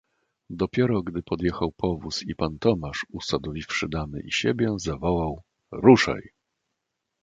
[0.49, 6.21] "Dopiero, gdy podjechał powóz i pan Tomasz, usadowiwszy damy i siebie, zawołał: ruszaj!"